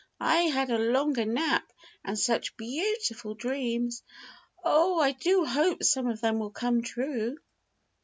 I 0.19 0.45
had 0.45 0.71
a 0.71 0.79
longer 0.79 1.25
nap, 1.25 1.71
and 2.03 2.17
such 2.17 2.57
beautiful 2.57 3.35
dreams! 3.35 4.01
Oh, 4.63 4.97
I 4.99 5.11
do 5.11 5.45
hope 5.45 5.83
some 5.83 6.07
of 6.07 6.21
them 6.21 6.39
will 6.39 6.49
come 6.49 6.81
true." 6.81 7.37